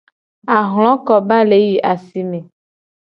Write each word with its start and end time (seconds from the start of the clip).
Ahlokoba 0.57 1.37
le 1.49 1.57
yi 1.67 1.75
asi 1.91 2.21
me. 2.29 2.39